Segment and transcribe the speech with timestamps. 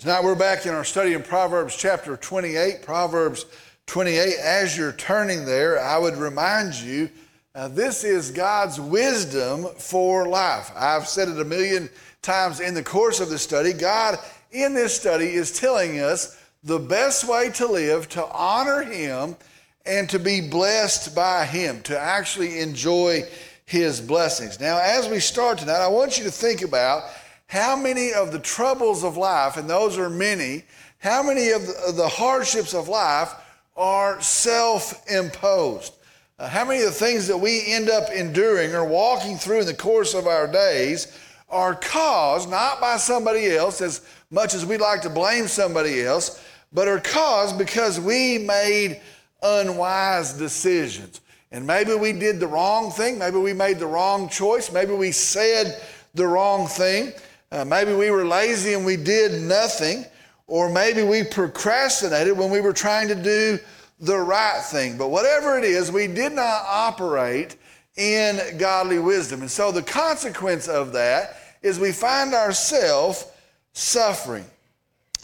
[0.00, 2.80] Tonight we're back in our study in Proverbs chapter 28.
[2.80, 3.44] Proverbs
[3.84, 4.34] 28.
[4.42, 7.10] As you're turning there, I would remind you
[7.54, 10.72] uh, this is God's wisdom for life.
[10.74, 11.90] I've said it a million
[12.22, 13.74] times in the course of the study.
[13.74, 14.18] God,
[14.52, 19.36] in this study, is telling us the best way to live, to honor Him,
[19.84, 23.24] and to be blessed by Him, to actually enjoy
[23.66, 24.60] His blessings.
[24.60, 27.02] Now, as we start tonight, I want you to think about
[27.50, 30.62] how many of the troubles of life, and those are many,
[30.98, 31.66] how many of
[31.96, 33.34] the, hardships of life
[33.76, 35.94] are self imposed?
[36.38, 39.66] Uh, how many of the things that we end up enduring or walking through in
[39.66, 44.80] the course of our days are caused not by somebody else, as much as we'd
[44.80, 46.40] like to blame somebody else,
[46.72, 49.00] but are caused because we made
[49.42, 51.20] unwise decisions.
[51.50, 55.10] And maybe we did the wrong thing, maybe we made the wrong choice, maybe we
[55.10, 55.82] said
[56.14, 57.12] the wrong thing.
[57.52, 60.04] Uh, maybe we were lazy and we did nothing,
[60.46, 63.58] or maybe we procrastinated when we were trying to do
[63.98, 64.96] the right thing.
[64.96, 67.56] But whatever it is, we did not operate
[67.96, 69.40] in godly wisdom.
[69.40, 73.26] And so the consequence of that is we find ourselves
[73.72, 74.44] suffering.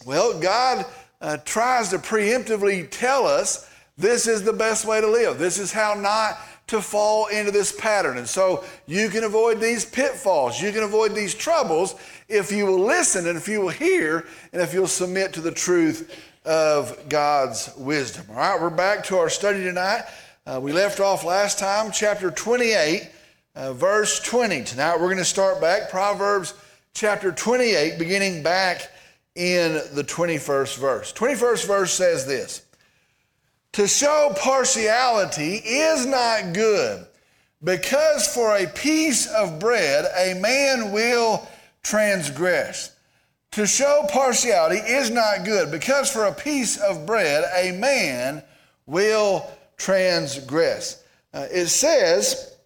[0.05, 0.85] Well, God
[1.21, 5.39] uh, tries to preemptively tell us this is the best way to live.
[5.39, 8.19] This is how not to fall into this pattern.
[8.19, 10.61] And so you can avoid these pitfalls.
[10.61, 11.95] You can avoid these troubles
[12.29, 15.53] if you will listen and if you will hear and if you'll submit to the
[15.53, 16.13] truth
[16.45, 18.27] of God's wisdom.
[18.31, 20.03] All right, we're back to our study tonight.
[20.45, 23.11] Uh, we left off last time, chapter 28,
[23.55, 24.63] uh, verse 20.
[24.65, 26.55] Tonight we're going to start back, Proverbs
[26.95, 28.91] chapter 28, beginning back
[29.35, 31.13] in the 21st verse.
[31.13, 32.66] 21st verse says this
[33.77, 37.07] To show partiality is not good,
[37.63, 41.47] because for a piece of bread a man will
[41.83, 42.97] transgress.
[43.51, 48.43] To show partiality is not good, because for a piece of bread a man
[48.87, 49.47] will
[49.77, 51.05] transgress.
[51.35, 52.57] Uh, it says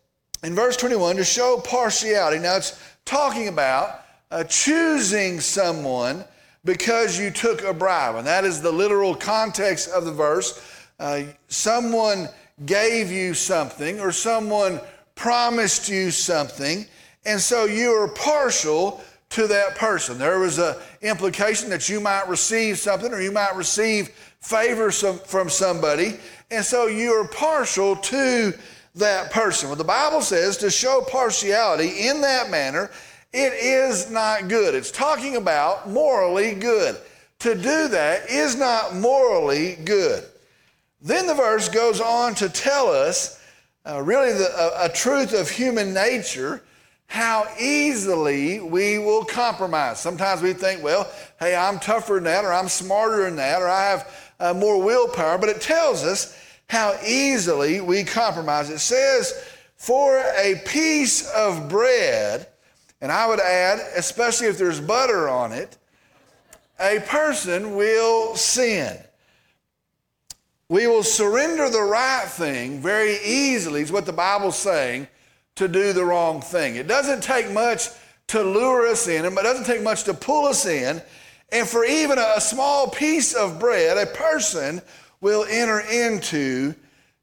[0.44, 2.38] in verse 21 to show partiality.
[2.38, 6.24] Now it's talking about uh, choosing someone
[6.64, 10.69] because you took a bribe, and that is the literal context of the verse.
[11.00, 12.28] Uh, someone
[12.66, 14.78] gave you something, or someone
[15.14, 16.86] promised you something,
[17.24, 20.18] and so you are partial to that person.
[20.18, 25.48] There was an implication that you might receive something or you might receive favor from
[25.48, 26.18] somebody,
[26.50, 28.52] and so you're partial to
[28.96, 29.70] that person.
[29.70, 32.90] Well, the Bible says to show partiality in that manner,
[33.32, 34.74] it is not good.
[34.74, 36.96] It's talking about morally good.
[37.38, 40.24] To do that is not morally good.
[41.02, 43.40] Then the verse goes on to tell us
[43.86, 46.62] uh, really the, a, a truth of human nature
[47.06, 49.98] how easily we will compromise.
[49.98, 53.68] Sometimes we think, well, hey, I'm tougher than that, or I'm smarter than that, or
[53.68, 56.38] I have uh, more willpower, but it tells us
[56.68, 58.70] how easily we compromise.
[58.70, 59.32] It says,
[59.76, 62.46] for a piece of bread,
[63.00, 65.78] and I would add, especially if there's butter on it,
[66.78, 68.96] a person will sin.
[70.70, 75.08] We will surrender the right thing very easily, is what the Bible's saying
[75.56, 76.76] to do the wrong thing.
[76.76, 77.88] It doesn't take much
[78.28, 81.02] to lure us in, it doesn't take much to pull us in.
[81.50, 84.80] And for even a small piece of bread, a person
[85.20, 86.76] will enter into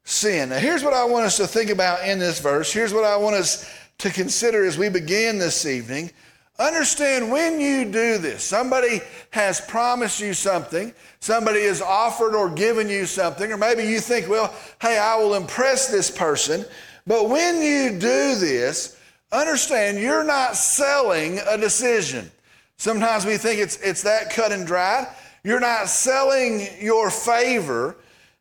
[0.04, 0.50] sin.
[0.50, 2.70] Now, here's what I want us to think about in this verse.
[2.70, 6.10] Here's what I want us to consider as we begin this evening.
[6.58, 12.88] Understand when you do this, somebody has promised you something, somebody has offered or given
[12.88, 14.52] you something, or maybe you think, well,
[14.82, 16.64] hey, I will impress this person.
[17.06, 18.98] But when you do this,
[19.30, 22.28] understand you're not selling a decision.
[22.76, 25.06] Sometimes we think it's, it's that cut and dried.
[25.44, 27.96] You're not selling your favor.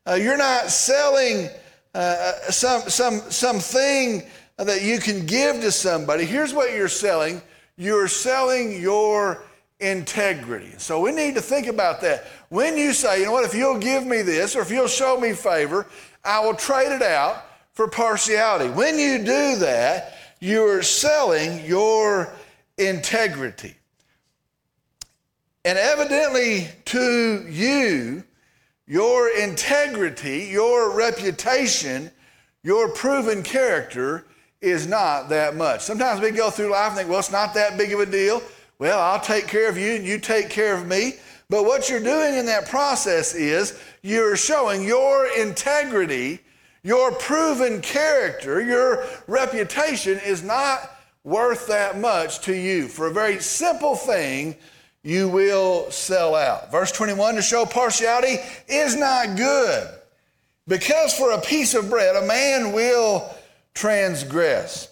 [0.08, 1.50] Uh, you're not selling
[1.94, 4.24] uh, uh some, some, something
[4.58, 6.26] that you can give to somebody.
[6.26, 7.44] Here's what you're selling
[7.78, 9.44] you're selling your
[9.80, 10.74] integrity.
[10.78, 12.26] So we need to think about that.
[12.50, 15.20] When you say, you know what, if you'll give me this or if you'll show
[15.20, 15.86] me favor,
[16.24, 18.70] I will trade it out for partiality.
[18.72, 22.34] When you do that, you're selling your
[22.78, 23.76] integrity.
[25.64, 28.24] And evidently, to you,
[28.88, 32.10] your integrity, your reputation,
[32.64, 34.26] your proven character
[34.62, 35.82] is not that much.
[35.82, 38.42] Sometimes we go through life and think, well, it's not that big of a deal.
[38.80, 41.14] Well, I'll take care of you and you take care of me.
[41.50, 46.42] But what you're doing in that process is you're showing your integrity
[46.88, 50.90] your proven character, your reputation is not
[51.26, 52.88] worth that much to you.
[52.88, 54.56] For a very simple thing,
[55.04, 56.72] you will sell out.
[56.72, 58.38] Verse 21 to show partiality
[58.70, 59.90] is not good,
[60.66, 63.30] because for a piece of bread a man will
[63.78, 64.92] transgress.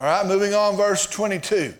[0.00, 1.72] All right, moving on, verse 22.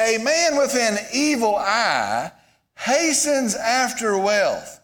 [0.00, 2.32] A man with an evil eye
[2.78, 4.80] hastens after wealth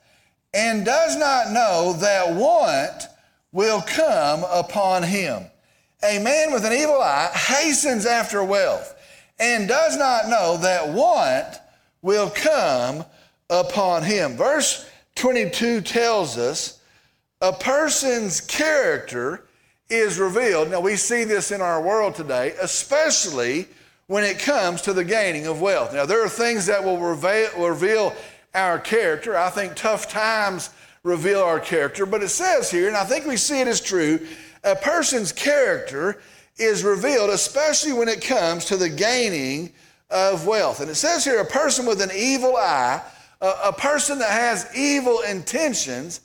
[0.52, 3.04] and does not know that want
[3.52, 5.44] will come upon him.
[6.04, 8.94] A man with an evil eye hastens after wealth
[9.38, 11.56] and does not know that want
[12.02, 13.02] will come
[13.48, 14.36] upon him.
[14.36, 16.80] Verse 22 tells us
[17.40, 19.45] a person's character
[19.88, 20.70] is revealed.
[20.70, 23.68] Now, we see this in our world today, especially
[24.08, 25.92] when it comes to the gaining of wealth.
[25.92, 28.14] Now, there are things that will reveal,
[28.54, 29.36] our character.
[29.36, 30.70] I think tough times
[31.02, 34.26] reveal our character, but it says here, and I think we see it as true,
[34.64, 36.20] a person's character
[36.56, 39.72] is revealed, especially when it comes to the gaining
[40.10, 40.80] of wealth.
[40.80, 43.02] And it says here, a person with an evil eye,
[43.40, 46.22] a person that has evil intentions,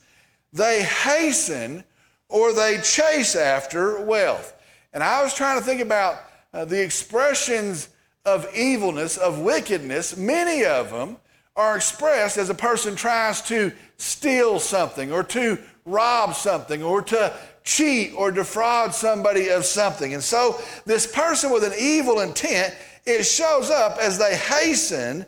[0.53, 1.83] they hasten
[2.31, 4.55] or they chase after wealth.
[4.93, 6.15] And I was trying to think about
[6.53, 7.89] uh, the expressions
[8.25, 11.17] of evilness, of wickedness, many of them
[11.55, 17.33] are expressed as a person tries to steal something or to rob something or to
[17.63, 20.13] cheat or defraud somebody of something.
[20.13, 22.75] And so this person with an evil intent,
[23.05, 25.25] it shows up as they hasten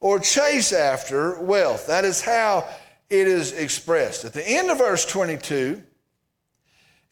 [0.00, 1.86] or chase after wealth.
[1.86, 2.68] That is how
[3.10, 4.24] it is expressed.
[4.24, 5.82] At the end of verse 22,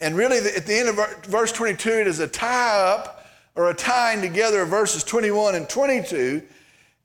[0.04, 3.74] and really at the end of verse 22, it is a tie up or a
[3.74, 6.42] tying together of verses 21 and 22,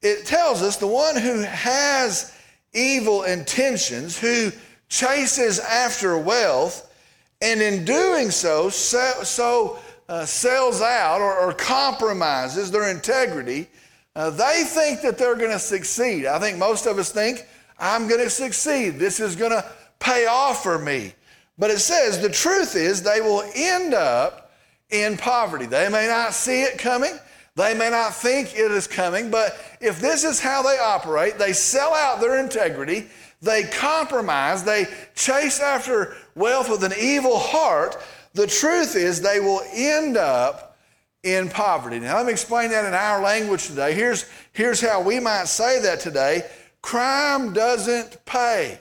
[0.01, 2.35] it tells us the one who has
[2.73, 4.51] evil intentions, who
[4.89, 6.93] chases after wealth,
[7.41, 9.79] and in doing so, so, so
[10.09, 13.69] uh, sells out or, or, compromises their integrity,
[14.17, 16.25] uh, they think that they're going to succeed.
[16.25, 17.47] I think most of us think,
[17.79, 18.99] I'm going to succeed.
[18.99, 19.63] This is going to
[19.99, 21.13] pay off for me.
[21.59, 24.51] But it says the truth is they will end up
[24.89, 25.65] in poverty.
[25.65, 27.13] They may not see it coming,
[27.55, 31.51] they may not think it is coming, but if this is how they operate, they
[31.51, 33.07] sell out their integrity,
[33.41, 38.01] they compromise, they chase after wealth with an evil heart,
[38.33, 40.77] the truth is they will end up
[41.23, 41.99] in poverty.
[41.99, 43.93] Now, let me explain that in our language today.
[43.93, 46.45] Here's, here's how we might say that today
[46.81, 48.79] crime doesn't pay.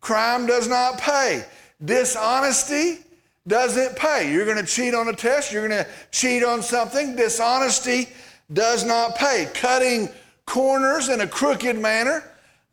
[0.00, 1.44] Crime does not pay.
[1.84, 2.98] Dishonesty
[3.46, 4.32] doesn't pay.
[4.32, 7.16] You're going to cheat on a test, you're going to cheat on something.
[7.16, 8.08] Dishonesty
[8.52, 9.48] does not pay.
[9.54, 10.08] Cutting
[10.46, 12.24] corners in a crooked manner,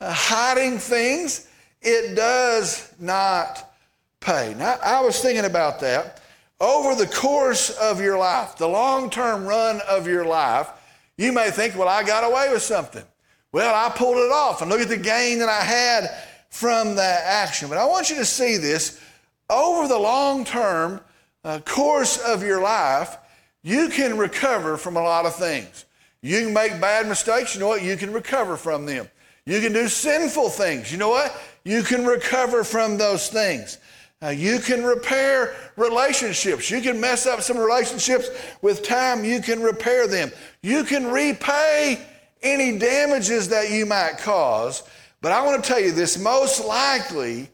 [0.02, 1.48] uh, hiding things,
[1.81, 3.72] it does not
[4.19, 4.56] pay.
[4.57, 6.22] Now, I was thinking about that.
[6.60, 10.69] Over the course of your life, the long term run of your life,
[11.18, 13.04] you may think, well, I got away with something.
[13.51, 16.10] Well, I pulled it off, and look at the gain that I had
[16.56, 17.68] from that action.
[17.68, 18.98] But I want you to see this
[19.50, 21.02] over the long term
[21.44, 23.18] uh, course of your life,
[23.62, 25.84] you can recover from a lot of things.
[26.22, 27.84] You can make bad mistakes, you know what?
[27.84, 29.10] You can recover from them.
[29.46, 31.38] You can do sinful things, you know what?
[31.66, 33.78] You can recover from those things.
[34.24, 36.72] Uh, you can repair relationships.
[36.72, 38.30] You can mess up some relationships
[38.62, 39.25] with time.
[39.25, 40.31] You can repair them.
[40.63, 42.01] You can repay
[42.42, 44.84] any damages that you might cause.
[45.25, 47.50] But I want to tell you this most likely,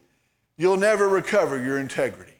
[0.58, 2.34] you'll never recover your integrity.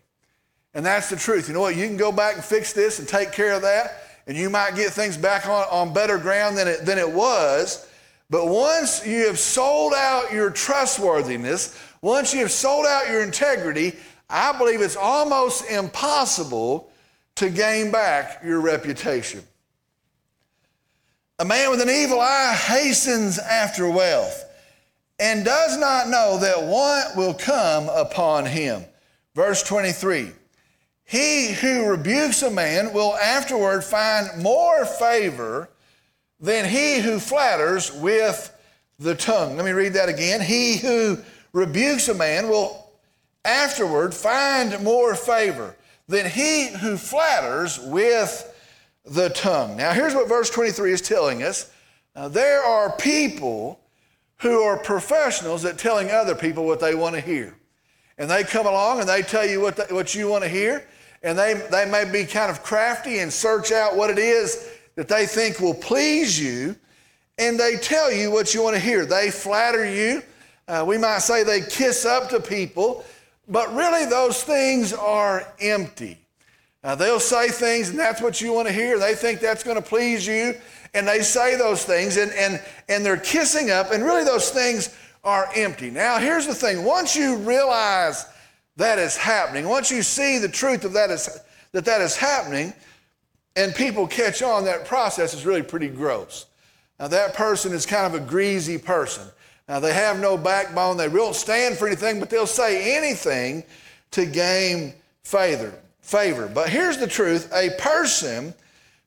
[0.75, 1.49] And that's the truth.
[1.49, 1.75] You know what?
[1.75, 4.75] You can go back and fix this and take care of that, and you might
[4.75, 7.89] get things back on, on better ground than it, than it was.
[8.29, 13.95] But once you have sold out your trustworthiness, once you have sold out your integrity,
[14.29, 16.93] I believe it's almost impossible
[17.37, 19.43] to gain back your reputation.
[21.39, 24.42] A man with an evil eye hastens after wealth
[25.19, 28.85] and does not know that want will come upon him.
[29.35, 30.31] Verse 23
[31.05, 35.69] He who rebukes a man will afterward find more favor
[36.41, 38.55] than he who flatters with
[38.99, 39.57] the tongue.
[39.57, 40.41] Let me read that again.
[40.41, 41.19] He who
[41.53, 42.91] rebukes a man will
[43.45, 45.77] afterward find more favor
[46.09, 48.49] than he who flatters with
[49.05, 49.77] the tongue.
[49.77, 51.73] Now, here's what verse 23 is telling us.
[52.15, 53.81] Now, there are people
[54.43, 57.55] who are professionals at telling other people what they want to hear.
[58.19, 60.85] And they come along and they tell you what, what you want to hear.
[61.23, 65.07] And they, they may be kind of crafty and search out what it is that
[65.07, 66.77] they think will please you.
[67.39, 69.07] And they tell you what you want to hear.
[69.07, 70.23] They flatter you.
[70.67, 73.05] Uh, we might say they kiss up to people.
[73.49, 76.19] But really, those things are empty.
[76.85, 78.99] Uh, they'll say things, and that's what you want to hear.
[78.99, 80.55] They think that's going to please you.
[80.95, 84.95] And they say those things and, and, and they're kissing up, and really those things
[85.25, 85.91] are empty.
[85.91, 88.27] Now, here's the thing once you realize
[88.77, 91.41] that is happening, once you see the truth of that is,
[91.73, 92.73] that that is happening,
[93.57, 96.47] and people catch on, that process is really pretty gross.
[96.99, 99.25] Now, that person is kind of a greasy person.
[99.69, 103.65] Now, they have no backbone, they won't stand for anything, but they'll say anything
[104.13, 105.73] to gain favor.
[106.01, 106.51] favor.
[106.53, 108.55] But here's the truth a person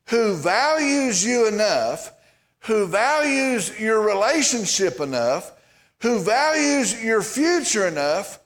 [0.06, 2.12] who values you enough,
[2.60, 5.52] who values your relationship enough,
[6.00, 8.38] who values your future enough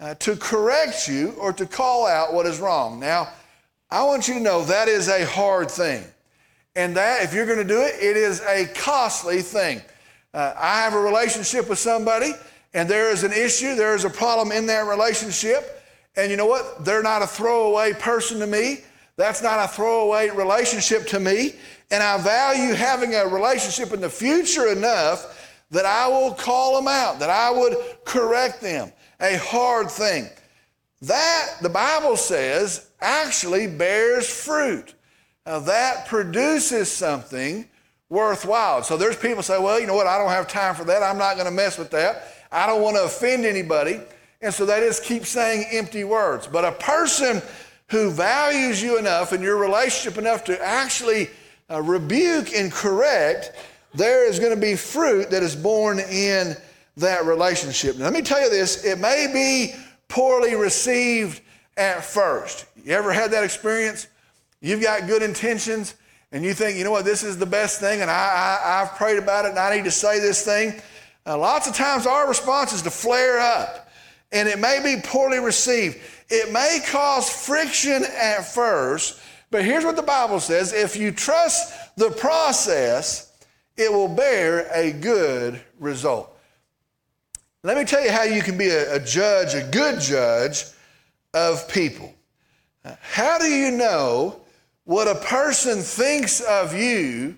[0.00, 2.98] uh, to correct you or to call out what is wrong.
[2.98, 3.28] Now,
[3.90, 6.02] I want you to know that is a hard thing.
[6.74, 9.82] And that, if you're going to do it, it is a costly thing.
[10.32, 12.32] Uh, I have a relationship with somebody,
[12.72, 15.82] and there is an issue, there is a problem in that relationship.
[16.16, 16.84] And you know what?
[16.84, 18.80] They're not a throwaway person to me.
[19.16, 21.54] That's not a throwaway relationship to me.
[21.90, 25.38] And I value having a relationship in the future enough
[25.70, 28.92] that I will call them out, that I would correct them.
[29.20, 30.28] A hard thing.
[31.02, 34.94] That, the Bible says, actually bears fruit.
[35.44, 37.68] Now, that produces something
[38.08, 38.82] worthwhile.
[38.82, 41.02] So there's people say, well, you know what, I don't have time for that.
[41.02, 42.28] I'm not going to mess with that.
[42.52, 44.00] I don't want to offend anybody.
[44.40, 46.46] And so they just keep saying empty words.
[46.46, 47.42] But a person
[47.92, 51.28] who values you enough and your relationship enough to actually
[51.70, 53.52] uh, rebuke and correct
[53.94, 56.56] there is going to be fruit that is born in
[56.96, 57.98] that relationship.
[57.98, 59.74] Now, let me tell you this it may be
[60.08, 61.42] poorly received
[61.76, 62.64] at first.
[62.82, 64.08] You ever had that experience?
[64.62, 65.94] You've got good intentions
[66.32, 68.96] and you think, you know what, this is the best thing, and I, I, have
[68.96, 70.80] prayed about it and I need to say this thing.
[71.26, 73.90] Uh, lots of times our response is to flare up,
[74.32, 75.98] and it may be poorly received.
[76.34, 79.20] It may cause friction at first,
[79.50, 83.36] but here's what the Bible says if you trust the process,
[83.76, 86.34] it will bear a good result.
[87.62, 90.64] Let me tell you how you can be a, a judge, a good judge
[91.34, 92.14] of people.
[93.02, 94.40] How do you know
[94.84, 97.36] what a person thinks of you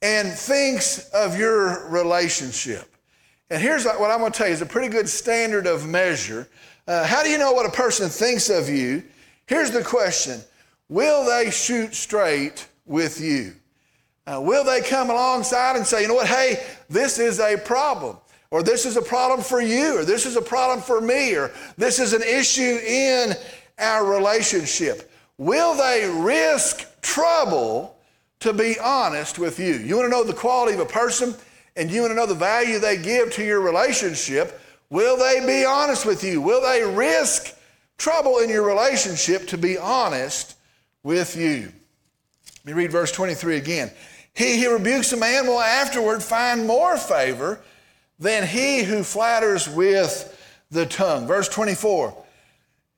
[0.00, 2.96] and thinks of your relationship?
[3.50, 6.48] And here's what I'm going to tell you is a pretty good standard of measure.
[6.86, 9.02] Uh, how do you know what a person thinks of you?
[9.46, 10.40] Here's the question
[10.88, 13.54] Will they shoot straight with you?
[14.26, 18.16] Uh, will they come alongside and say, you know what, hey, this is a problem,
[18.50, 21.50] or this is a problem for you, or this is a problem for me, or
[21.76, 23.32] this is an issue in
[23.78, 25.10] our relationship?
[25.38, 27.96] Will they risk trouble
[28.40, 29.74] to be honest with you?
[29.74, 31.34] You want to know the quality of a person
[31.74, 34.60] and you want to know the value they give to your relationship?
[34.92, 36.42] Will they be honest with you?
[36.42, 37.56] Will they risk
[37.96, 40.54] trouble in your relationship to be honest
[41.02, 41.72] with you?
[42.58, 43.90] Let me read verse 23 again.
[44.34, 47.62] He who rebukes a man will afterward find more favor
[48.18, 50.38] than he who flatters with
[50.70, 51.26] the tongue.
[51.26, 52.14] Verse 24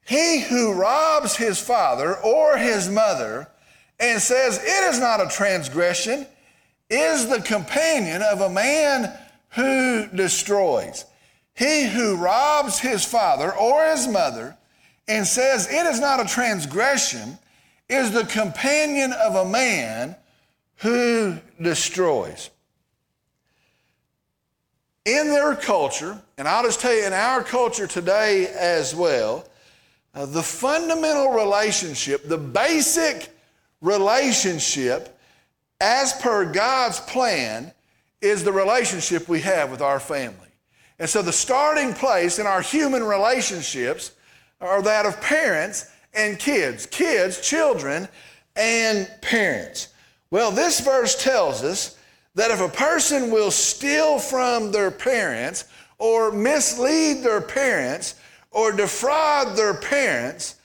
[0.04, 3.46] He who robs his father or his mother
[4.00, 6.26] and says, It is not a transgression,
[6.90, 9.16] is the companion of a man
[9.50, 11.04] who destroys.
[11.54, 14.56] He who robs his father or his mother
[15.06, 17.38] and says, It is not a transgression,
[17.88, 20.16] is the companion of a man
[20.76, 22.50] who destroys.
[25.04, 29.46] In their culture, and I'll just tell you in our culture today as well,
[30.14, 33.28] uh, the fundamental relationship, the basic
[33.80, 35.18] relationship
[35.80, 37.72] as per God's plan
[38.22, 40.38] is the relationship we have with our family.
[40.98, 44.12] And so the starting place in our human relationships
[44.60, 48.08] are that of parents and kids, kids, children,
[48.56, 49.88] and parents.
[50.30, 51.98] Well, this verse tells us
[52.34, 55.64] that if a person will steal from their parents
[55.98, 58.14] or mislead their parents
[58.50, 60.56] or defraud their parents,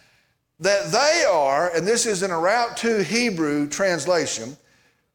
[0.59, 4.57] that they are, and this is in a Route 2 Hebrew translation,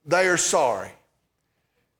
[0.06, 0.90] they are sorry.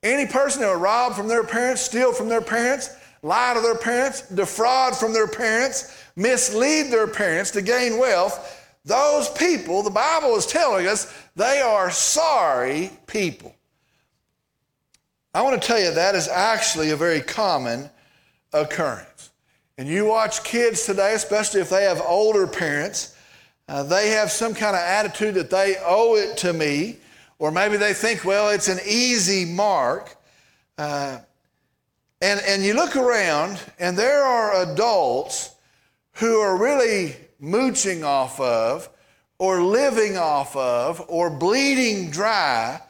[0.03, 2.91] Any person that will rob from their parents, steal from their parents,
[3.25, 9.31] lie to their parents, defraud from their parents, mislead their parents to gain wealth, those
[9.31, 13.55] people, the Bible is telling us, they are sorry people.
[15.33, 17.89] I want to tell you that is actually a very common
[18.53, 19.31] occurrence.
[19.79, 23.17] And you watch kids today, especially if they have older parents,
[23.69, 26.99] uh, they have some kind of attitude that they owe it to me,
[27.39, 30.15] or maybe they think, well, it's an easy mark.
[30.77, 31.19] Uh,
[32.25, 35.51] and, and you look around, and there are adults
[36.13, 38.89] who are really mooching off of,
[39.39, 42.81] or living off of, or bleeding dry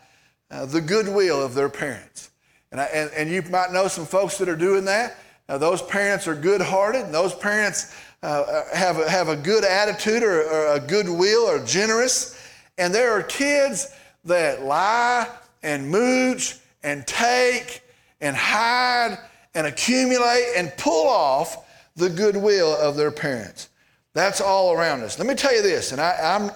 [0.53, 2.31] uh, the goodwill of their parents.
[2.71, 5.19] And, I, and, and, you might know some folks that are doing that.
[5.49, 9.65] Uh, those parents are good hearted, and those parents uh, have, a, have a good
[9.65, 12.41] attitude or, or a good will or generous.
[12.79, 13.93] And there are kids
[14.27, 15.29] that lie
[15.65, 17.81] and mooch and take
[18.25, 19.19] and hide
[19.55, 23.69] and accumulate and pull off the goodwill of their parents.
[24.15, 25.19] That's all around us.
[25.19, 26.51] Let me tell you this, and I I'm,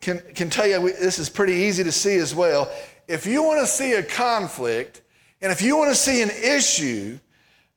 [0.00, 2.70] can, can tell you this is pretty easy to see as well.
[3.08, 5.02] If you want to see a conflict,
[5.40, 7.18] and if you want to see an issue,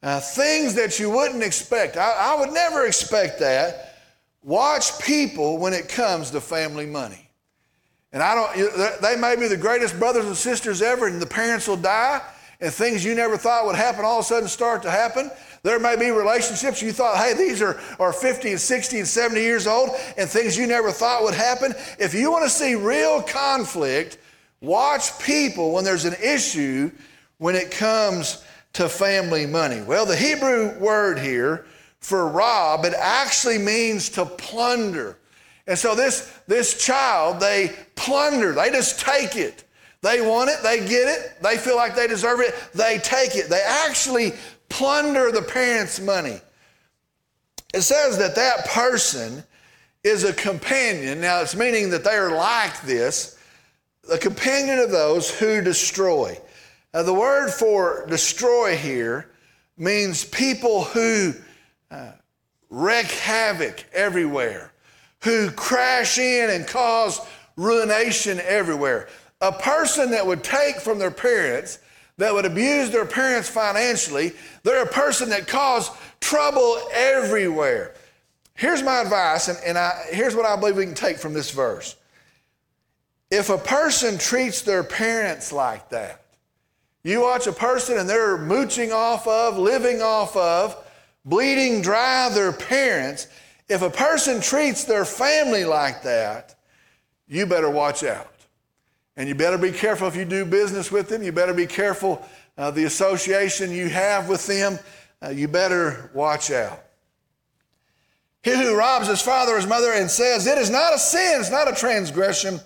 [0.01, 3.95] uh, things that you wouldn't expect, I, I would never expect that.
[4.41, 7.29] Watch people when it comes to family money.
[8.11, 11.67] And I don't, they may be the greatest brothers and sisters ever, and the parents
[11.67, 12.21] will die,
[12.61, 15.31] and things you never thought would happen all of a sudden start to happen.
[15.63, 19.41] There may be relationships you thought, hey, these are, are 50 and 60 and 70
[19.41, 21.73] years old, and things you never thought would happen.
[21.99, 24.17] If you want to see real conflict,
[24.61, 26.91] watch people when there's an issue
[27.37, 29.81] when it comes to family money.
[29.81, 31.65] Well, the Hebrew word here
[31.99, 35.17] for rob, it actually means to plunder.
[35.67, 39.63] And so this, this child, they plunder, they just take it.
[40.01, 43.49] They want it, they get it, they feel like they deserve it, they take it.
[43.49, 44.33] They actually
[44.69, 46.39] plunder the parents' money.
[47.73, 49.43] It says that that person
[50.03, 51.19] is a companion.
[51.19, 53.37] Now, it's meaning that they are like this,
[54.11, 56.37] a companion of those who destroy.
[56.93, 59.29] Now, the word for destroy here
[59.77, 61.33] means people who
[61.91, 62.13] uh,
[62.69, 64.71] wreak havoc everywhere,
[65.23, 67.19] who crash in and cause
[67.57, 69.09] ruination everywhere.
[69.41, 71.79] A person that would take from their parents
[72.19, 74.33] that would abuse their parents financially.
[74.63, 77.95] They're a person that caused trouble everywhere.
[78.55, 81.49] Here's my advice, and, and I, here's what I believe we can take from this
[81.51, 81.95] verse.
[83.31, 86.21] If a person treats their parents like that,
[87.03, 90.75] you watch a person and they're mooching off of, living off of,
[91.23, 93.27] bleeding dry their parents.
[93.69, 96.55] If a person treats their family like that,
[97.29, 98.38] you better watch out.
[99.19, 101.21] And you better be careful if you do business with them.
[101.21, 102.25] You better be careful
[102.57, 104.79] uh, the association you have with them.
[105.21, 106.81] Uh, you better watch out.
[108.43, 111.41] He who robs his father or his mother and says, It is not a sin,
[111.41, 112.61] it's not a transgression,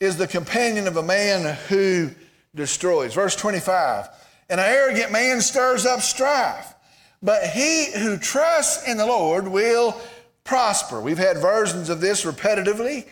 [0.00, 2.10] is the companion of a man who
[2.56, 3.14] destroys.
[3.14, 4.08] Verse 25
[4.50, 6.74] An arrogant man stirs up strife,
[7.22, 9.96] but he who trusts in the Lord will
[10.42, 11.00] prosper.
[11.00, 13.06] We've had versions of this repetitively.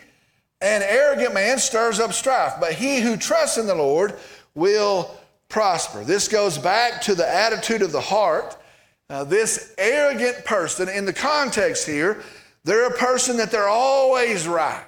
[0.61, 4.15] An arrogant man stirs up strife, but he who trusts in the Lord
[4.55, 5.11] will
[5.49, 6.03] prosper.
[6.03, 8.57] This goes back to the attitude of the heart.
[9.25, 12.23] This arrogant person, in the context here,
[12.63, 14.83] they're a person that they're always right.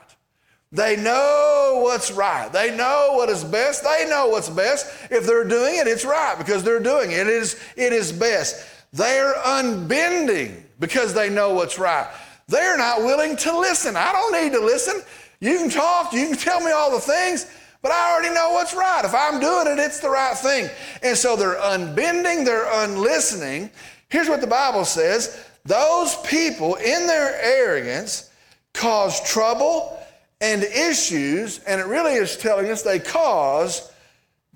[0.71, 2.51] They know what's right.
[2.51, 3.83] They know what is best.
[3.83, 5.11] They know what's best.
[5.11, 7.19] If they're doing it, it's right because they're doing it.
[7.19, 8.65] It is, it is best.
[8.91, 12.07] They're unbending because they know what's right.
[12.47, 13.95] They're not willing to listen.
[13.95, 15.01] I don't need to listen.
[15.39, 17.45] You can talk, you can tell me all the things,
[17.81, 19.01] but I already know what's right.
[19.03, 20.69] If I'm doing it, it's the right thing.
[21.03, 23.69] And so they're unbending, they're unlistening.
[24.09, 28.29] Here's what the Bible says those people, in their arrogance,
[28.73, 29.99] cause trouble
[30.39, 33.91] and issues, and it really is telling us they cause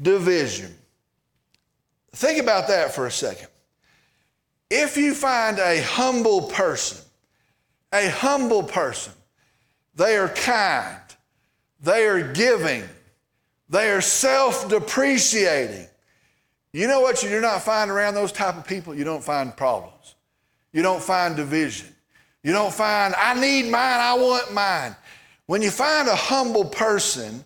[0.02, 0.74] division.
[2.14, 3.48] Think about that for a second.
[4.70, 7.00] If you find a humble person,
[7.92, 9.14] a humble person,
[9.96, 10.98] they are kind.
[11.82, 12.84] They are giving.
[13.70, 15.88] They are self depreciating.
[16.74, 18.96] You know what you do not find around those type of people?
[18.96, 20.16] You don't find problems.
[20.72, 21.94] You don't find division.
[22.44, 24.96] You don't find, I need mine, I want mine.
[25.46, 27.44] When you find a humble person,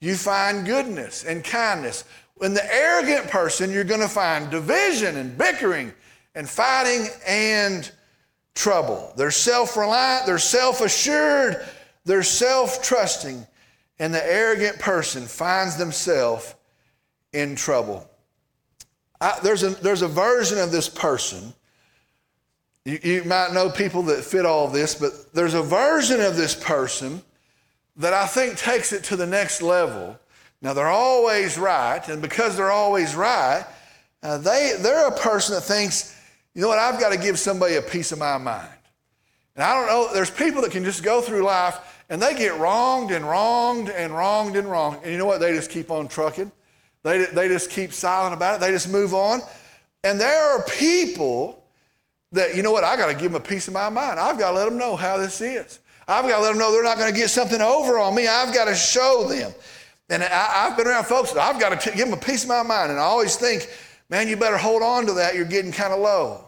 [0.00, 2.04] you find goodness and kindness.
[2.34, 5.92] When the arrogant person, you're going to find division and bickering
[6.34, 7.90] and fighting and
[8.54, 9.12] trouble.
[9.16, 11.66] They're self reliant, they're self assured,
[12.06, 13.46] they're self trusting,
[13.98, 16.54] and the arrogant person finds themselves
[17.32, 18.08] in trouble.
[19.20, 21.52] I, there's, a, there's a version of this person.
[22.84, 26.54] You, you might know people that fit all this, but there's a version of this
[26.54, 27.22] person
[27.96, 30.18] that I think takes it to the next level.
[30.62, 33.64] Now, they're always right, and because they're always right,
[34.22, 36.16] uh, they, they're a person that thinks,
[36.54, 38.68] you know what, I've got to give somebody a piece of my mind.
[39.56, 42.58] And I don't know, there's people that can just go through life and they get
[42.58, 44.98] wronged and wronged and wronged and wronged.
[45.02, 45.40] And you know what?
[45.40, 46.52] They just keep on trucking.
[47.02, 48.60] They, they just keep silent about it.
[48.60, 49.40] They just move on.
[50.04, 51.64] And there are people
[52.32, 52.84] that, you know what?
[52.84, 54.20] I got to give them a piece of my mind.
[54.20, 55.80] I've got to let them know how this is.
[56.08, 58.28] I've got to let them know they're not going to get something over on me.
[58.28, 59.52] I've got to show them.
[60.08, 62.48] And I, have been around folks, that I've got to give them a piece of
[62.48, 62.92] my mind.
[62.92, 63.68] And I always think,
[64.08, 65.34] man, you better hold on to that.
[65.34, 66.44] You're getting kind of low.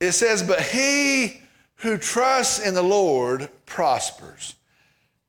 [0.00, 1.40] It says, but he
[1.78, 4.54] who trusts in the Lord prospers.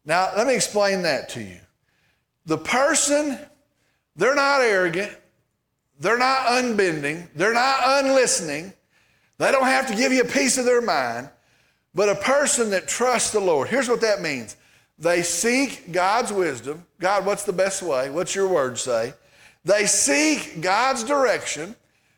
[0.06, 1.60] Now, let me explain that to you.
[2.46, 3.38] The person,
[4.16, 5.16] they're not arrogant,
[6.00, 8.74] they're not unbending, they're not unlistening,
[9.38, 11.30] they don't have to give you a piece of their mind,
[11.94, 13.70] but a person that trusts the Lord.
[13.70, 14.56] Here's what that means
[14.98, 16.86] they seek God's wisdom.
[17.00, 18.10] God, what's the best way?
[18.10, 19.14] What's your word say?
[19.64, 21.76] They seek God's direction.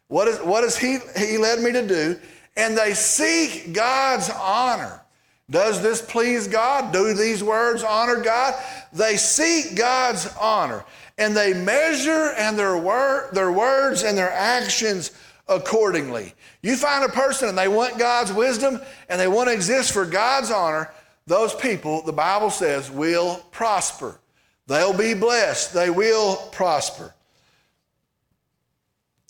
[0.08, 2.20] What, is, what has he, he led me to do?
[2.62, 5.02] And they seek God's honor.
[5.50, 6.93] Does this please God?
[6.93, 8.54] Do these words honor God?
[8.93, 10.86] They seek God's honor
[11.17, 15.10] and they measure and their, wor- their words and their actions
[15.47, 16.36] accordingly.
[16.62, 20.06] You find a person and they want God's wisdom and they want to exist for
[20.06, 20.93] God's honor,
[21.26, 24.19] those people, the Bible says, will prosper.
[24.67, 25.74] They'll be blessed.
[25.74, 27.15] They will prosper.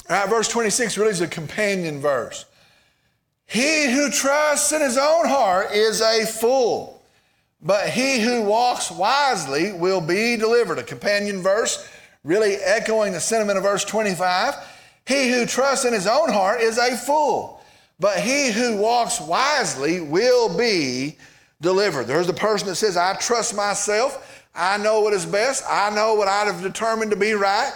[0.10, 2.46] All right, verse 26 really is a companion verse.
[3.52, 7.04] He who trusts in his own heart is a fool,
[7.62, 10.80] but he who walks wisely will be delivered.
[10.80, 11.86] A companion verse,
[12.24, 14.56] really echoing the sentiment of verse 25.
[15.06, 17.62] He who trusts in his own heart is a fool,
[18.00, 21.18] but he who walks wisely will be
[21.60, 22.08] delivered.
[22.08, 24.46] There's the person that says, I trust myself.
[24.56, 25.66] I know what is best.
[25.70, 27.74] I know what I have determined to be right.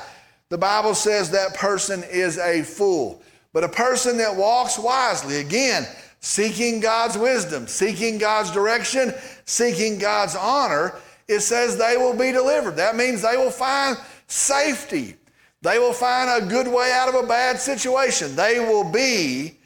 [0.48, 3.22] The Bible says that person is a fool.
[3.56, 5.88] But a person that walks wisely, again,
[6.20, 9.14] seeking God's wisdom, seeking God's direction,
[9.46, 10.94] seeking God's honor,
[11.30, 12.76] it says they will be delivered.
[12.76, 13.96] That means they will find
[14.28, 15.16] safety.
[15.62, 18.36] They will find a good way out of a bad situation.
[18.36, 19.58] They will be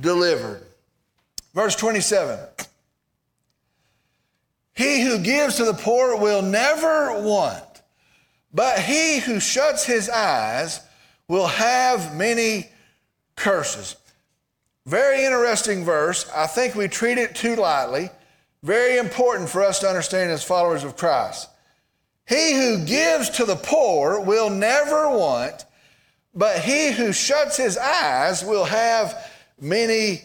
[0.00, 0.66] delivered.
[1.54, 2.40] Verse 27
[4.74, 7.82] He who gives to the poor will never want,
[8.52, 10.80] but he who shuts his eyes
[11.28, 12.66] will have many
[13.38, 13.96] curses.
[14.86, 16.30] Very interesting verse.
[16.34, 18.10] I think we treat it too lightly.
[18.62, 21.48] Very important for us to understand as followers of Christ.
[22.26, 25.64] He who gives to the poor will never want,
[26.34, 30.22] but he who shuts his eyes will have many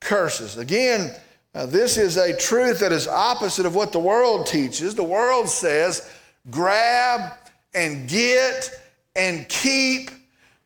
[0.00, 0.58] curses.
[0.58, 1.14] Again,
[1.54, 4.94] uh, this is a truth that is opposite of what the world teaches.
[4.94, 6.10] The world says,
[6.50, 7.32] grab
[7.74, 8.70] and get
[9.14, 10.10] and keep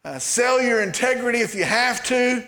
[0.05, 2.47] uh, sell your integrity if you have to.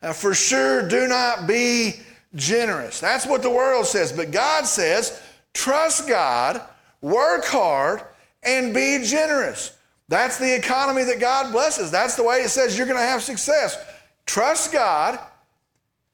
[0.00, 1.94] Uh, for sure, do not be
[2.34, 3.00] generous.
[3.00, 4.12] That's what the world says.
[4.12, 5.20] But God says,
[5.54, 6.60] trust God,
[7.00, 8.02] work hard,
[8.42, 9.76] and be generous.
[10.08, 11.90] That's the economy that God blesses.
[11.90, 13.76] That's the way it says you're going to have success.
[14.26, 15.18] Trust God,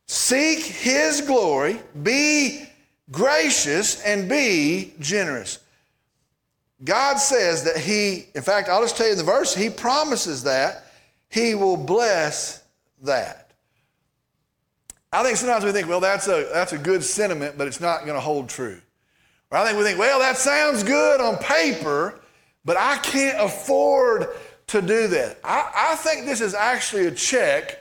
[0.06, 2.68] seek His glory, be
[3.10, 5.60] gracious, and be generous.
[6.84, 10.84] God says that He, in fact, I'll just tell you the verse, He promises that
[11.28, 12.62] He will bless
[13.02, 13.50] that.
[15.12, 18.02] I think sometimes we think, well, that's a, that's a good sentiment, but it's not
[18.02, 18.80] going to hold true.
[19.50, 22.20] Or I think we think, well, that sounds good on paper,
[22.64, 24.28] but I can't afford
[24.68, 25.38] to do that.
[25.42, 27.78] I, I think this is actually a check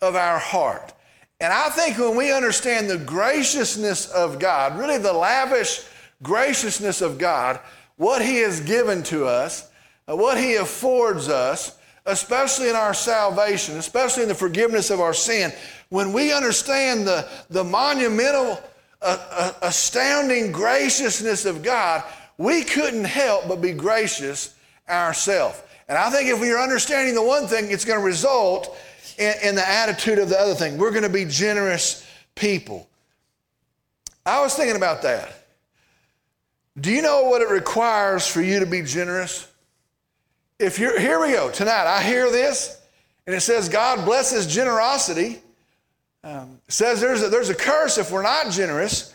[0.00, 0.94] of our heart.
[1.40, 5.84] And I think when we understand the graciousness of God, really the lavish
[6.22, 7.60] graciousness of God,
[8.00, 9.68] what He has given to us,
[10.08, 15.12] uh, what He affords us, especially in our salvation, especially in the forgiveness of our
[15.12, 15.52] sin,
[15.90, 18.58] when we understand the, the monumental,
[19.02, 22.02] uh, uh, astounding graciousness of God,
[22.38, 24.54] we couldn't help but be gracious
[24.88, 25.62] ourselves.
[25.86, 28.78] And I think if we are understanding the one thing, it's going to result
[29.18, 30.78] in, in the attitude of the other thing.
[30.78, 32.02] We're going to be generous
[32.34, 32.88] people.
[34.24, 35.39] I was thinking about that.
[36.78, 39.50] Do you know what it requires for you to be generous?
[40.58, 42.80] If you're, here we go, tonight, I hear this,
[43.26, 45.40] and it says God blesses generosity.
[46.22, 49.14] Um, says there's a, there's a curse if we're not generous,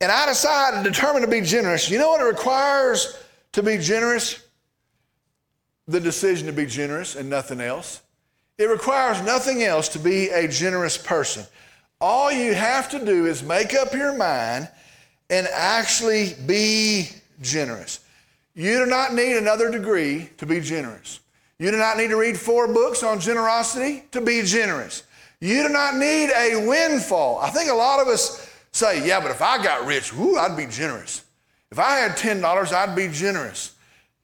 [0.00, 1.88] and I decide and determine to be generous.
[1.88, 3.16] You know what it requires
[3.52, 4.42] to be generous?
[5.86, 8.02] The decision to be generous and nothing else.
[8.58, 11.44] It requires nothing else to be a generous person.
[12.00, 14.68] All you have to do is make up your mind
[15.30, 17.08] and actually be
[17.40, 18.00] generous.
[18.54, 21.20] You do not need another degree to be generous.
[21.58, 25.04] You do not need to read four books on generosity to be generous.
[25.40, 27.38] You do not need a windfall.
[27.38, 30.56] I think a lot of us say, yeah, but if I got rich, whoo, I'd
[30.56, 31.24] be generous.
[31.70, 33.74] If I had $10, I'd be generous.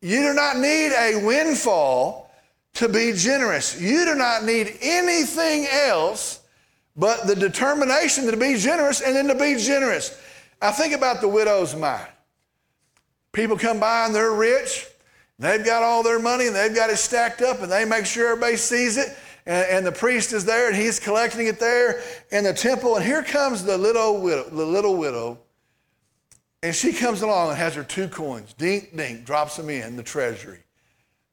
[0.02, 2.30] You do not need a windfall
[2.74, 3.80] to be generous.
[3.80, 6.40] You do not need anything else
[6.96, 10.18] but the determination to be generous and then to be generous.
[10.60, 12.08] I think about the widow's mite.
[13.32, 14.86] People come by and they're rich.
[15.38, 18.28] They've got all their money and they've got it stacked up and they make sure
[18.28, 19.16] everybody sees it.
[19.44, 22.96] And, and the priest is there and he's collecting it there in the temple.
[22.96, 25.38] And here comes the little widow, the little widow.
[26.62, 28.54] And she comes along and has her two coins.
[28.54, 30.60] Dink, dink, drops them in the treasury.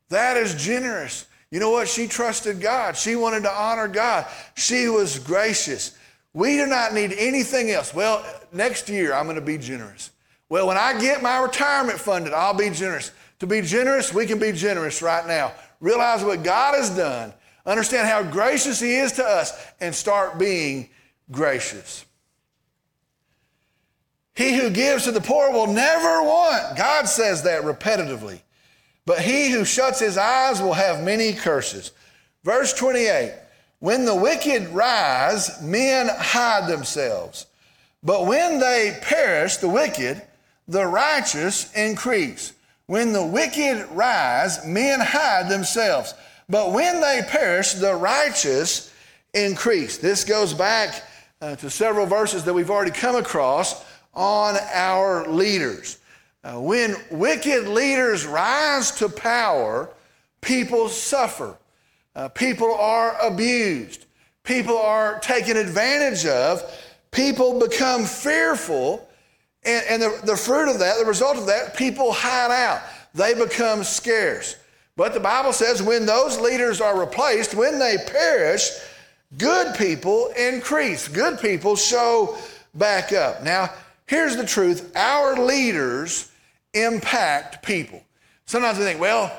[0.10, 1.28] That is generous.
[1.50, 1.88] You know what?
[1.88, 2.98] She trusted God.
[2.98, 4.28] She wanted to honor God.
[4.56, 5.98] She was gracious.
[6.34, 7.94] We do not need anything else.
[7.94, 10.12] Well, next year I'm going to be generous.
[10.50, 13.12] Well, when I get my retirement funded, I'll be generous.
[13.39, 15.52] To be generous, we can be generous right now.
[15.80, 17.34] Realize what God has done,
[17.66, 20.89] understand how gracious He is to us, and start being
[21.32, 22.06] gracious.
[24.36, 26.78] He who gives to the poor will never want.
[26.78, 28.42] God says that repetitively.
[29.06, 31.92] But he who shuts his eyes will have many curses.
[32.44, 33.34] Verse 28
[33.80, 37.46] When the wicked rise, men hide themselves.
[38.04, 40.22] But when they perish, the wicked,
[40.68, 42.54] the righteous increase.
[42.86, 46.13] When the wicked rise, men hide themselves.
[46.50, 48.94] But when they perish, the righteous
[49.34, 49.98] increase.
[49.98, 51.04] This goes back
[51.42, 55.98] uh, to several verses that we've already come across on our leaders.
[56.44, 59.89] Uh, when wicked leaders rise to power,
[60.42, 61.58] people suffer.
[62.16, 64.06] Uh, people are abused.
[64.44, 66.62] People are taken advantage of.
[67.13, 69.08] People become fearful
[69.65, 72.82] and, and the, the fruit of that, the result of that, people hide out.
[73.13, 74.58] They become scarce.
[74.95, 78.69] But the Bible says when those leaders are replaced, when they perish,
[79.38, 81.08] good people increase.
[81.08, 82.38] Good people show
[82.76, 83.43] back up.
[83.43, 83.69] Now,
[84.08, 86.32] here's the truth our leaders
[86.73, 88.04] impact people.
[88.45, 89.32] Sometimes we think, well,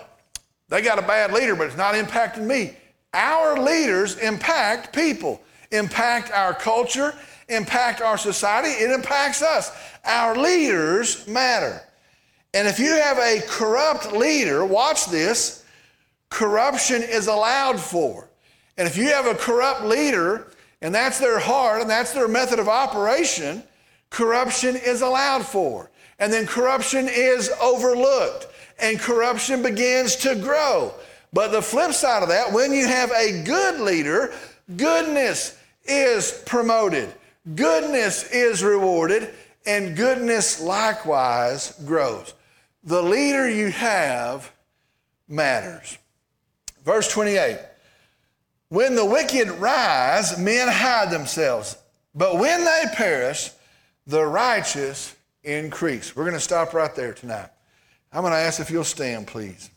[0.69, 2.77] they got a bad leader, but it's not impacting me.
[3.13, 7.15] Our leaders impact people, impact our culture,
[7.49, 9.71] impact our society, it impacts us.
[10.05, 11.83] Our leaders matter.
[12.53, 15.65] And if you have a corrupt leader, watch this,
[16.31, 18.29] corruption is allowed for.
[18.77, 22.59] And if you have a corrupt leader, and that's their heart and that's their method
[22.59, 23.63] of operation,
[24.11, 25.91] corruption is allowed for.
[26.19, 28.47] And then corruption is overlooked,
[28.79, 30.95] and corruption begins to grow.
[31.33, 34.33] But the flip side of that, when you have a good leader,
[34.77, 37.13] goodness is promoted.
[37.53, 39.35] Goodness is rewarded,
[39.67, 42.33] and goodness likewise grows.
[42.85, 44.51] The leader you have
[45.29, 45.99] matters.
[46.85, 47.59] Verse 28
[48.69, 51.77] When the wicked rise, men hide themselves,
[52.15, 53.51] but when they perish,
[54.07, 56.15] the righteous increase.
[56.15, 57.49] We're going to stop right there tonight.
[58.13, 59.71] I'm going to ask if you'll stand, please.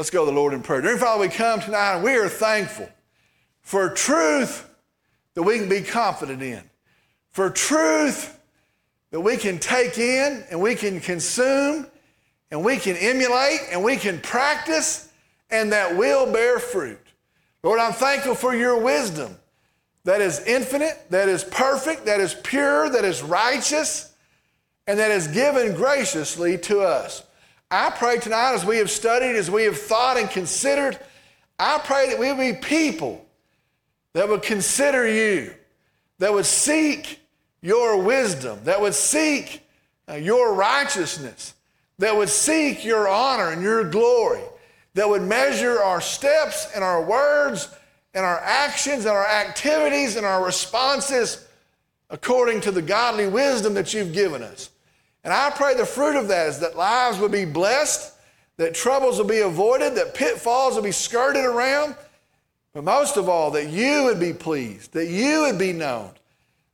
[0.00, 0.80] Let's go to the Lord in prayer.
[0.80, 2.88] Dear Father, we come tonight and we are thankful
[3.60, 4.66] for truth
[5.34, 6.62] that we can be confident in,
[7.32, 8.40] for truth
[9.10, 11.86] that we can take in and we can consume
[12.50, 15.12] and we can emulate and we can practice
[15.50, 17.06] and that will bear fruit.
[17.62, 19.36] Lord, I'm thankful for your wisdom
[20.04, 24.14] that is infinite, that is perfect, that is pure, that is righteous,
[24.86, 27.22] and that is given graciously to us.
[27.70, 30.98] I pray tonight as we have studied, as we have thought and considered,
[31.58, 33.24] I pray that we be people
[34.12, 35.54] that would consider you,
[36.18, 37.20] that would seek
[37.62, 39.62] your wisdom, that would seek
[40.08, 41.54] uh, your righteousness,
[41.98, 44.42] that would seek your honor and your glory,
[44.94, 47.68] that would measure our steps and our words
[48.14, 51.46] and our actions and our activities and our responses
[52.08, 54.70] according to the godly wisdom that you've given us.
[55.24, 58.14] And I pray the fruit of that is that lives would be blessed,
[58.56, 61.94] that troubles will be avoided, that pitfalls will be skirted around,
[62.72, 66.10] but most of all, that you would be pleased, that you would be known,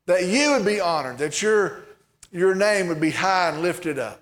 [0.06, 1.84] that you would be honored, that your,
[2.30, 4.20] your name would be high and lifted up.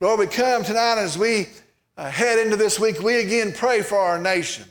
[0.00, 1.48] Lord, we come tonight as we
[1.96, 4.64] uh, head into this week, we again pray for our nation.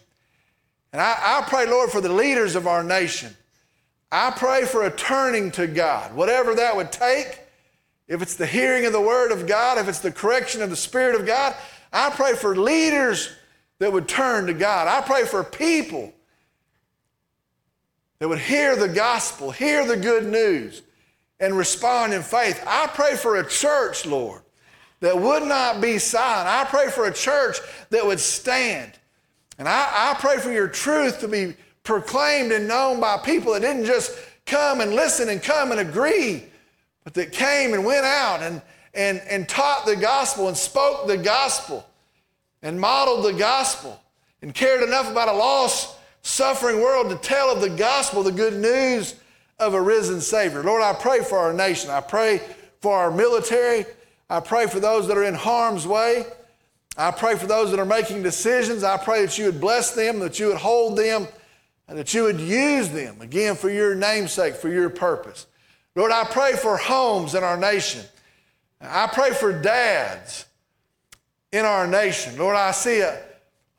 [0.93, 3.35] And I, I pray, Lord, for the leaders of our nation.
[4.11, 7.39] I pray for a turning to God, whatever that would take.
[8.07, 10.75] If it's the hearing of the Word of God, if it's the correction of the
[10.75, 11.55] Spirit of God,
[11.91, 13.29] I pray for leaders
[13.79, 14.87] that would turn to God.
[14.87, 16.13] I pray for people
[18.19, 20.81] that would hear the gospel, hear the good news,
[21.39, 22.63] and respond in faith.
[22.65, 24.41] I pray for a church, Lord,
[25.01, 26.47] that would not be silent.
[26.47, 27.57] I pray for a church
[27.89, 28.93] that would stand.
[29.57, 33.61] And I, I pray for your truth to be proclaimed and known by people that
[33.61, 36.43] didn't just come and listen and come and agree,
[37.05, 38.61] but that came and went out and,
[38.93, 41.87] and, and taught the gospel and spoke the gospel
[42.61, 44.01] and modeled the gospel
[44.41, 48.55] and cared enough about a lost suffering world to tell of the gospel, the good
[48.55, 49.15] news
[49.59, 50.63] of a risen Savior.
[50.63, 51.91] Lord, I pray for our nation.
[51.91, 52.41] I pray
[52.81, 53.85] for our military.
[54.29, 56.25] I pray for those that are in harm's way.
[56.97, 58.83] I pray for those that are making decisions.
[58.83, 61.27] I pray that you would bless them, that you would hold them,
[61.87, 65.45] and that you would use them, again, for your namesake, for your purpose.
[65.95, 68.01] Lord, I pray for homes in our nation.
[68.81, 70.45] I pray for dads
[71.51, 72.37] in our nation.
[72.37, 73.21] Lord, I see a,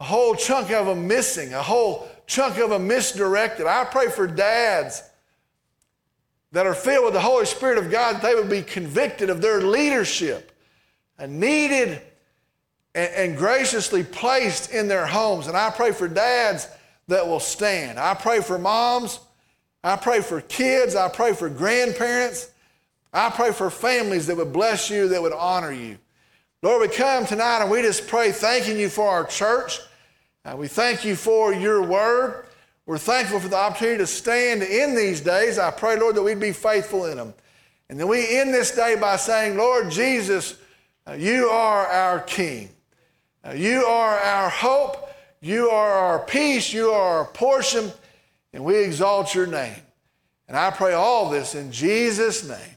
[0.01, 3.67] a whole chunk of them missing, a whole chunk of them misdirected.
[3.67, 5.03] I pray for dads
[6.53, 9.43] that are filled with the Holy Spirit of God, that they would be convicted of
[9.43, 10.53] their leadership
[11.19, 12.01] and needed
[12.95, 15.49] and, and graciously placed in their homes.
[15.49, 16.67] And I pray for dads
[17.09, 17.99] that will stand.
[17.99, 19.21] I pray for moms.
[19.87, 20.97] I pray for kids.
[20.97, 22.51] I pray for grandparents.
[23.13, 25.99] I pray for families that would bless you, that would honor you.
[26.61, 29.79] Lord, we come tonight and we just pray thanking you for our church.
[30.45, 32.47] Uh, we thank you for your word.
[32.85, 35.57] We're thankful for the opportunity to stand in these days.
[35.57, 37.33] I pray, Lord, that we'd be faithful in them.
[37.89, 40.59] And then we end this day by saying, Lord Jesus,
[41.07, 42.71] uh, you are our King.
[43.47, 45.11] Uh, you are our hope.
[45.41, 46.73] You are our peace.
[46.73, 47.93] You are our portion.
[48.57, 49.83] And we exalt your name.
[50.49, 52.76] And I pray all this in Jesus' name.